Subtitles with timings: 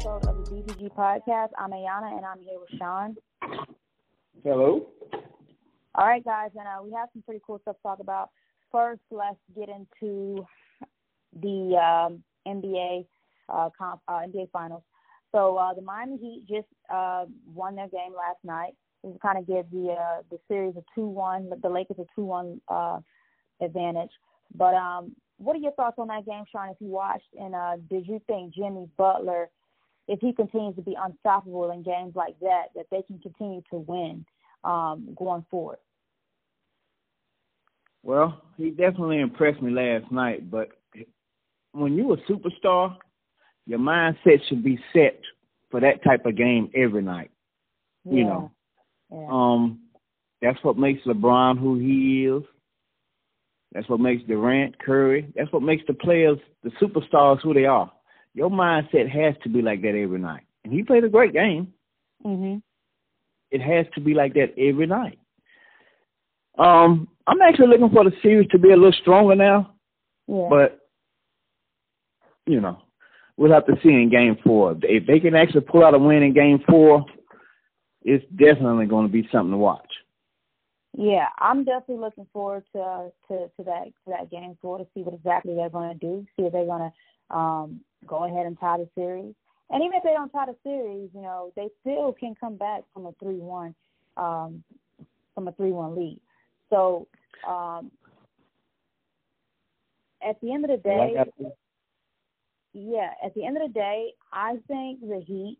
[0.00, 1.48] episode of the BTG podcast.
[1.58, 3.16] I'm Ayana and I'm here with Sean.
[4.42, 4.86] Hello.
[5.94, 8.30] All right, guys, and uh, we have some pretty cool stuff to talk about.
[8.72, 10.46] First, let's get into
[11.42, 13.04] the um, NBA
[13.50, 14.82] uh, comp, uh, NBA finals.
[15.32, 18.72] So uh, the Miami Heat just uh, won their game last night.
[19.04, 22.24] This kind of gives the uh, the series a two one, the Lakers a two
[22.24, 23.00] one uh,
[23.60, 24.12] advantage.
[24.54, 26.70] But um, what are your thoughts on that game, Sean?
[26.70, 29.50] If you watched, and uh, did you think Jimmy Butler,
[30.10, 33.76] if he continues to be unstoppable in games like that, that they can continue to
[33.76, 34.26] win
[34.64, 35.78] um, going forward?
[38.02, 40.50] Well, he definitely impressed me last night.
[40.50, 40.70] But
[41.72, 42.96] when you're a superstar,
[43.66, 45.20] your mindset should be set
[45.70, 47.30] for that type of game every night.
[48.04, 48.12] Yeah.
[48.12, 48.50] You know,
[49.12, 49.28] Yeah.
[49.30, 49.80] um,
[50.42, 52.42] that's what makes LeBron who he is.
[53.72, 55.32] That's what makes Durant, Curry.
[55.36, 57.92] That's what makes the players, the superstars, who they are.
[58.34, 60.44] Your mindset has to be like that every night.
[60.64, 61.72] And he played a great game.
[62.24, 62.62] mhm.
[63.50, 65.18] It has to be like that every night.
[66.58, 69.74] Um, I'm actually looking for the series to be a little stronger now,
[70.26, 70.48] Yeah.
[70.48, 70.76] but
[72.46, 72.78] you know,
[73.36, 76.22] we'll have to see in Game Four if they can actually pull out a win
[76.22, 77.06] in Game Four.
[78.02, 79.92] It's definitely going to be something to watch.
[80.92, 85.02] Yeah, I'm definitely looking forward to to to that to that game four to see
[85.02, 86.26] what exactly they're going to do.
[86.36, 89.34] See if they're going to um, go ahead and tie the series.
[89.70, 92.82] And even if they don't tie the series, you know, they still can come back
[92.92, 93.74] from a three one
[94.16, 94.64] um,
[95.34, 96.20] from a three one lead.
[96.70, 97.06] So
[97.46, 97.90] um,
[100.26, 101.52] at the end of the day, Like
[102.72, 105.58] yeah, at the end of the day, I think the Heat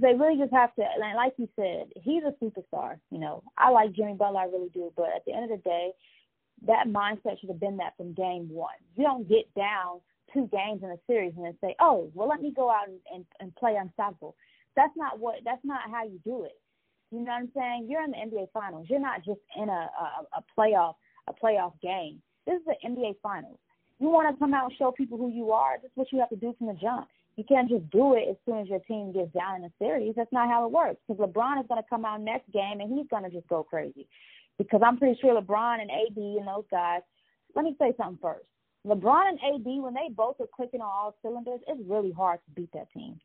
[0.00, 3.42] they really just have to like, like you said, he's a superstar, you know.
[3.56, 5.90] I like Jimmy Butler, I really do, but at the end of the day,
[6.66, 8.74] that mindset should have been that from game one.
[8.96, 10.00] You don't get down
[10.32, 12.98] two games in a series and then say, Oh, well let me go out and,
[13.12, 14.34] and, and play unstoppable.
[14.76, 16.58] That's not what that's not how you do it.
[17.10, 17.86] You know what I'm saying?
[17.90, 18.86] You're in the NBA finals.
[18.88, 20.94] You're not just in a a, a playoff
[21.28, 22.20] a playoff game.
[22.46, 23.58] This is the NBA finals.
[24.00, 25.76] You want to come out and show people who you are.
[25.80, 27.06] That's what you have to do from the jump.
[27.36, 30.14] You can't just do it as soon as your team gets down in a series.
[30.16, 31.00] That's not how it works.
[31.06, 33.62] Because LeBron is going to come out next game and he's going to just go
[33.62, 34.06] crazy.
[34.58, 37.00] Because I'm pretty sure LeBron and AD and those guys.
[37.54, 38.44] Let me say something first.
[38.86, 42.50] LeBron and AD, when they both are clicking on all cylinders, it's really hard to
[42.60, 43.20] beat that team.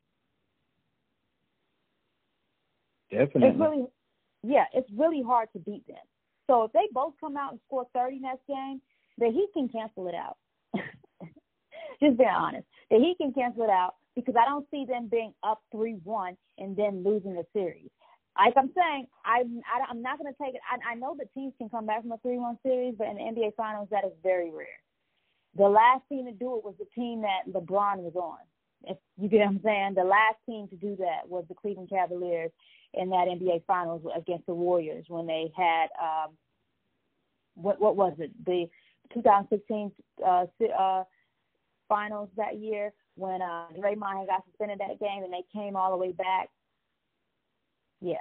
[3.10, 3.48] Definitely.
[3.48, 3.86] It's really,
[4.42, 5.96] yeah, it's really hard to beat them.
[6.46, 8.80] So if they both come out and score 30 next game,
[9.18, 10.36] then he can cancel it out.
[12.00, 15.32] Just being honest, that he can cancel it out because I don't see them being
[15.42, 17.90] up three one and then losing the series.
[18.36, 20.60] Like I'm saying, I'm I, I'm not going to take it.
[20.70, 23.16] I, I know that teams can come back from a three one series, but in
[23.16, 24.78] the NBA Finals, that is very rare.
[25.56, 28.38] The last team to do it was the team that LeBron was on.
[28.84, 31.90] If you get what I'm saying, the last team to do that was the Cleveland
[31.90, 32.50] Cavaliers
[32.94, 36.36] in that NBA Finals against the Warriors when they had um,
[37.54, 38.66] what what was it the
[39.12, 39.92] 2016
[40.24, 40.44] uh,
[40.78, 41.04] uh,
[41.88, 45.96] Finals that year when uh, Draymond got suspended that game and they came all the
[45.96, 46.48] way back.
[48.00, 48.14] Yeah.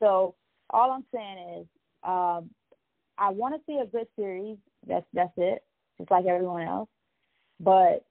[0.00, 0.34] So
[0.70, 1.66] all I'm saying is
[2.02, 2.50] um,
[3.18, 4.56] I want to see a good series.
[4.86, 5.62] That's that's it,
[6.00, 6.88] just like everyone else.
[7.58, 8.04] But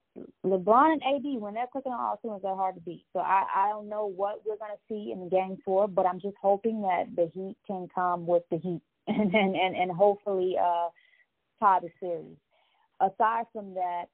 [0.46, 3.06] LeBron and AD, when they're clicking on all cylinders, they're hard to beat.
[3.14, 6.20] So I, I don't know what we're going to see in Game Four, but I'm
[6.20, 10.56] just hoping that the Heat can come with the Heat and and and, and hopefully
[10.62, 10.90] uh,
[11.60, 12.38] tie the series.
[13.00, 14.06] Aside from that,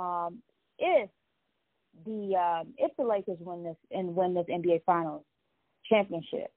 [0.00, 0.42] um,
[0.78, 1.10] if
[2.06, 5.24] the um, if the Lakers win this and win this NBA Finals
[5.88, 6.52] championship,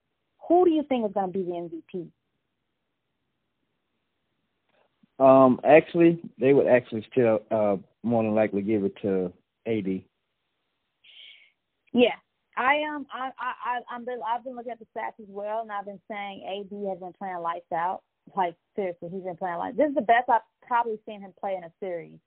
[0.48, 2.08] who do you think is going to be the MVP?
[5.18, 9.32] Um, actually, they would actually still uh more than likely give it to
[9.66, 10.02] AD.
[11.92, 12.16] Yeah,
[12.56, 15.72] I um I I I'm been, I've been looking at the stats as well, and
[15.72, 18.02] I've been saying AD has been playing lights out.
[18.36, 19.76] Like seriously, he's been playing lights.
[19.76, 22.18] This is the best I've probably seen him play in a series.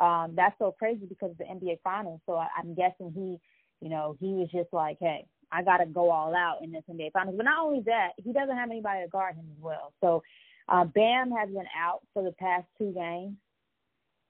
[0.00, 2.20] Um, that's so crazy because of the NBA Finals.
[2.26, 3.38] So I, I'm guessing he,
[3.84, 6.82] you know, he was just like, hey, I got to go all out in this
[6.90, 7.36] NBA Finals.
[7.36, 9.92] But not only that, he doesn't have anybody to guard him as well.
[10.00, 10.22] So
[10.68, 13.36] uh, Bam has been out for the past two games.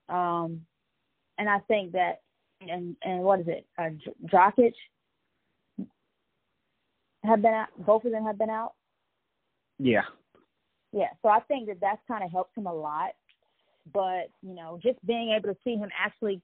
[0.08, 0.62] Um,
[1.38, 2.20] and I think that,
[2.60, 3.90] and and what is it, uh,
[4.26, 4.72] Dragic
[7.24, 7.68] have been out.
[7.78, 8.72] Both of them have been out.
[9.78, 10.02] Yeah.
[10.92, 13.10] Yeah, so I think that that's kind of helped him a lot.
[13.92, 16.40] But you know, just being able to see him actually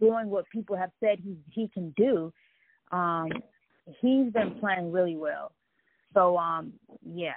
[0.00, 2.32] doing what people have said he he can do,
[2.92, 3.28] um,
[4.00, 5.52] he's been playing really well.
[6.14, 6.72] So um,
[7.04, 7.34] yeah,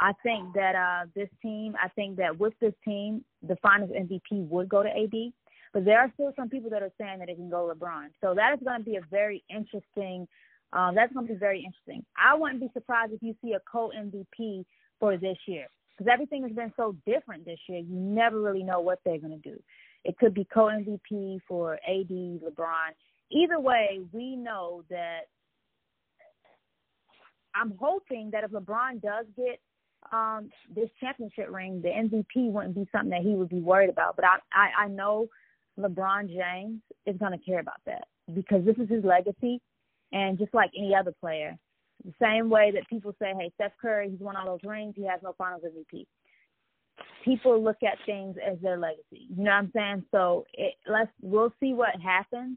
[0.00, 4.48] I think that uh, this team, I think that with this team, the Finals MVP
[4.48, 5.32] would go to AD.
[5.72, 8.08] But there are still some people that are saying that it can go LeBron.
[8.20, 10.26] So that is going to be a very interesting.
[10.72, 12.04] Um, that's going to be very interesting.
[12.16, 14.64] I wouldn't be surprised if you see a co MVP
[14.98, 15.66] for this year
[15.96, 17.78] because everything has been so different this year.
[17.78, 19.60] You never really know what they're going to do.
[20.04, 22.90] It could be co MVP for AD, LeBron.
[23.30, 25.22] Either way, we know that
[27.54, 29.60] I'm hoping that if LeBron does get
[30.12, 34.16] um, this championship ring, the MVP wouldn't be something that he would be worried about.
[34.16, 35.28] But I, I, I know
[35.78, 39.60] LeBron James is going to care about that because this is his legacy.
[40.12, 41.56] And just like any other player,
[42.04, 45.06] the same way that people say, hey, Steph Curry, he's won all those rings, he
[45.06, 46.06] has no finals MVP.
[47.24, 49.26] People look at things as their legacy.
[49.28, 50.04] You know what I'm saying?
[50.10, 52.56] So it, let's we'll see what happens.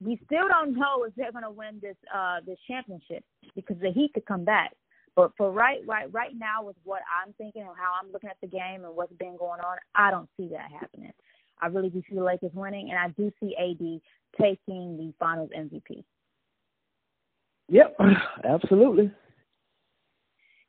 [0.00, 3.24] We still don't know if they're going to win this uh this championship
[3.54, 4.72] because the Heat could come back.
[5.14, 8.38] But for right right right now with what I'm thinking and how I'm looking at
[8.40, 11.12] the game and what's been going on, I don't see that happening.
[11.60, 14.00] I really do see the Lakers winning, and I do see AD
[14.40, 16.02] taking the Finals MVP.
[17.68, 17.96] Yep,
[18.44, 19.10] absolutely.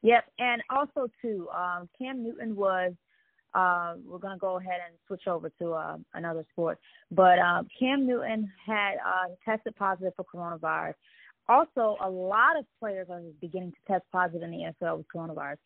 [0.02, 2.94] Yep, and also too, um, Cam Newton was.
[3.56, 6.80] Uh, we're gonna go ahead and switch over to uh, another sport,
[7.12, 10.96] but um, Cam Newton had uh, tested positive for coronavirus.
[11.50, 15.58] Also, a lot of players are beginning to test positive in the NFL with coronavirus.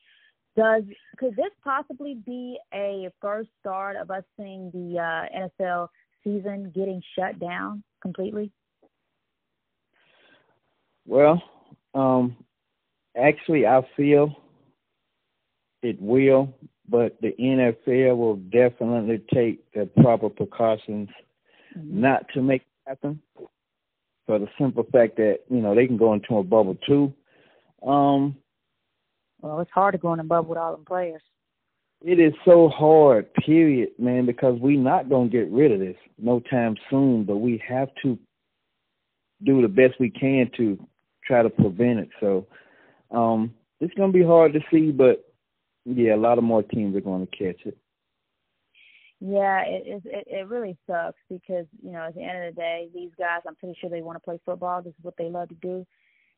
[0.56, 0.84] Does
[1.18, 5.90] could this possibly be a first start of us seeing the uh, NFL
[6.24, 8.52] season getting shut down completely?
[11.06, 11.42] Well,
[11.94, 12.36] um,
[13.16, 14.36] actually, I feel
[15.84, 16.54] it will,
[16.90, 21.10] but the NFL will definitely take the proper precautions
[21.78, 22.02] mm-hmm.
[22.02, 23.22] not to make it happen.
[24.28, 27.14] For the simple fact that you know they can go into a bubble too.
[27.86, 28.36] Um,
[29.42, 31.22] well, it's hard to go in a bubble with all them players.
[32.02, 36.42] It is so hard, period, man, because we're not gonna get rid of this no
[36.42, 38.20] time soon, but we have to
[39.44, 40.78] do the best we can to
[41.26, 42.10] try to prevent it.
[42.20, 42.48] So
[43.12, 45.24] um, it's going to be hard to see, but
[45.86, 47.78] yeah, a lot of more teams are going to catch it.
[49.20, 52.90] Yeah, it it it really sucks because you know at the end of the day,
[52.94, 54.82] these guys, I'm pretty sure they want to play football.
[54.82, 55.86] This is what they love to do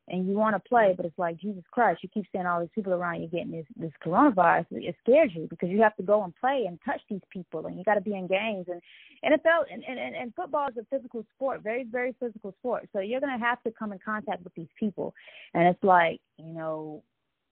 [0.09, 2.69] and you want to play, but it's like Jesus Christ, you keep seeing all these
[2.73, 4.65] people around you getting this this coronavirus.
[4.71, 7.77] It scares you because you have to go and play and touch these people, and
[7.77, 8.65] you got to be in games.
[8.67, 8.81] And
[9.23, 12.89] NFL and, and and football is a physical sport, very very physical sport.
[12.93, 15.13] So you're gonna have to come in contact with these people,
[15.53, 17.03] and it's like you know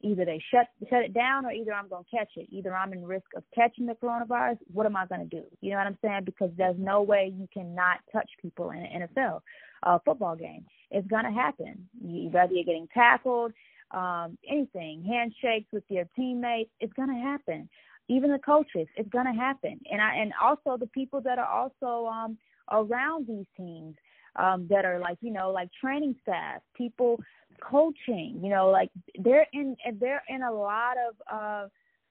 [0.02, 2.48] either they shut shut it down or either I'm going to catch it.
[2.50, 4.58] Either I'm in risk of catching the coronavirus.
[4.72, 5.44] What am I going to do?
[5.62, 6.22] You know what I'm saying?
[6.26, 9.42] Because there's no way you cannot touch people in an NFL
[9.84, 10.66] uh, football game.
[10.92, 11.88] It's going to happen.
[12.02, 13.54] You, whether you're getting tackled,
[13.92, 17.70] um, anything, handshakes with your teammates, it's going to happen.
[18.10, 19.80] Even the coaches, it's going to happen.
[19.92, 22.38] And I and also the people that are also um,
[22.72, 23.96] around these teams
[24.38, 27.20] um, that are like you know like training staff, people
[27.62, 28.90] coaching, you know, like
[29.20, 31.68] they're in they're in a lot of uh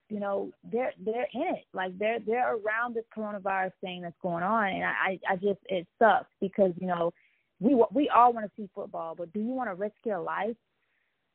[0.09, 1.65] you know they're they're in it.
[1.73, 5.87] Like they're they're around this coronavirus thing that's going on and i i just it
[5.99, 7.13] sucks because you know
[7.61, 10.57] we we all want to see football but do you want to risk your life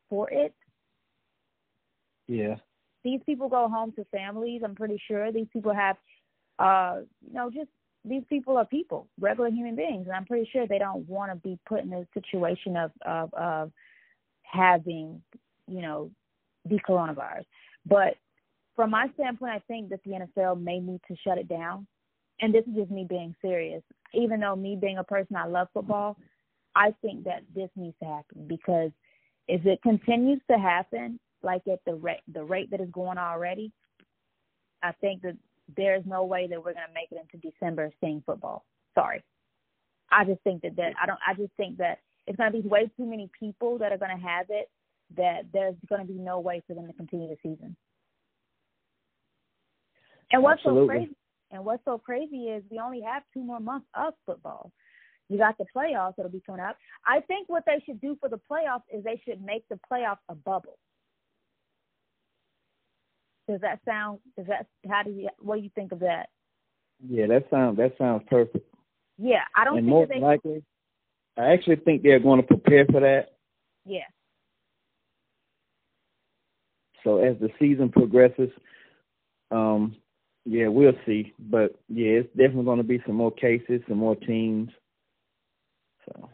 [0.09, 0.53] for it?
[2.27, 2.55] Yeah.
[3.03, 5.31] These people go home to families i'm pretty sure.
[5.31, 5.97] These people have
[6.59, 7.69] uh you know just
[8.05, 11.36] these people are people regular human beings and i'm pretty sure they don't want to
[11.36, 13.71] be put in a situation of of of
[14.51, 15.22] having,
[15.67, 16.12] you know,
[16.65, 17.46] the coronavirus.
[17.86, 18.15] But
[18.75, 21.88] from my standpoint, I think that the NFL may need to shut it down.
[22.41, 23.84] And this is just me being serious.
[24.13, 26.17] Even though me being a person, I love football,
[26.75, 28.91] I think that this needs to happen because
[29.48, 33.72] if it continues to happen like at the rate the rate that is going already,
[34.84, 35.38] I think that
[35.75, 38.65] there's no way that we're going to make it into December seeing football.
[38.96, 39.24] Sorry.
[40.12, 42.67] I just think that that I don't I just think that it's going to be
[42.67, 44.69] way too many people that are going to have it
[45.17, 47.75] that there's going to be no way for them to continue the season.
[50.31, 50.87] And what's Absolutely.
[50.87, 51.15] so crazy?
[51.51, 54.71] And what's so crazy is we only have two more months of football.
[55.27, 56.77] You got the playoffs that'll be coming up.
[57.05, 60.17] I think what they should do for the playoffs is they should make the playoffs
[60.29, 60.77] a bubble.
[63.49, 64.19] Does that sound?
[64.37, 64.67] Does that?
[64.89, 65.29] How do you?
[65.39, 66.29] What do you think of that?
[67.05, 68.65] Yeah, that sounds that sounds perfect.
[69.17, 70.63] Yeah, I don't and think most that they likely,
[71.38, 73.33] I actually think they're going to prepare for that.
[73.85, 74.00] Yeah.
[77.03, 78.50] So as the season progresses,
[79.50, 79.95] um,
[80.45, 81.33] yeah, we'll see.
[81.39, 84.69] But yeah, it's definitely going to be some more cases, some more teams.
[86.05, 86.29] So.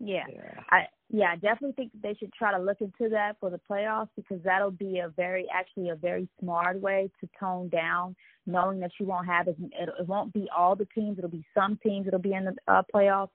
[0.00, 0.24] Yeah.
[0.32, 0.60] yeah.
[0.70, 4.10] I yeah, I definitely think they should try to look into that for the playoffs
[4.14, 8.14] because that'll be a very actually a very smart way to tone down
[8.46, 11.46] knowing that you won't have as it, it won't be all the teams, it'll be
[11.54, 13.30] some teams It'll be in the uh, playoffs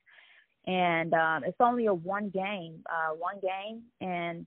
[0.65, 4.45] and um it's only a one game, uh one game and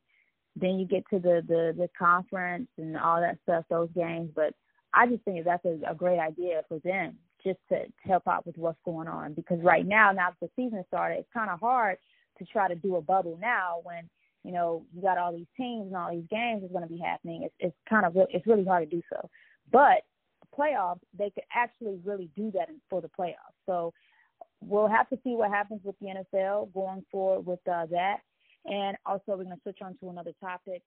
[0.54, 4.54] then you get to the the the conference and all that stuff, those games, but
[4.94, 8.46] I just think that's a, a great idea for them just to, to help out
[8.46, 9.34] with what's going on.
[9.34, 11.98] Because right now, now that the season started, it's kind of hard
[12.38, 14.08] to try to do a bubble now when
[14.42, 16.98] you know you got all these teams and all these games is going to be
[16.98, 17.42] happening.
[17.42, 19.28] It's it's kind of it's really hard to do so.
[19.70, 20.02] But
[20.56, 23.56] playoffs, they could actually really do that for the playoffs.
[23.66, 23.92] So
[24.60, 28.18] we'll have to see what happens with the NFL going forward with uh, that.
[28.64, 30.82] And also, we're going to switch on to another topic.